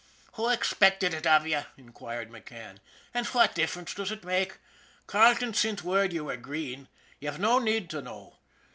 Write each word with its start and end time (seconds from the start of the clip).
''Who 0.33 0.49
expected 0.49 1.13
it 1.13 1.27
av 1.27 1.45
ye?" 1.45 1.61
inquired 1.77 2.31
McCann." 2.31 2.77
An' 3.13 3.23
fwhat 3.23 3.53
difference 3.53 3.93
does 3.93 4.11
ut 4.11 4.23
make? 4.23 4.57
Carleton 5.05 5.53
sint 5.53 5.83
word 5.83 6.11
ye 6.11 6.21
were 6.21 6.37
green. 6.37 6.87
Ye've 7.19 7.37
no 7.39 7.59
need 7.59 7.87
to 7.91 8.01
know. 8.01 8.37